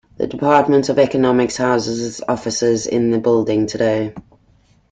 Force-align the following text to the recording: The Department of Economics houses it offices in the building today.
The 0.17 0.25
Department 0.25 0.89
of 0.89 0.97
Economics 0.97 1.57
houses 1.57 2.19
it 2.21 2.25
offices 2.27 2.87
in 2.87 3.11
the 3.11 3.19
building 3.19 3.67
today. 3.67 4.15